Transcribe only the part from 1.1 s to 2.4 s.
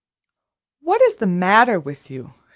the matter with you?"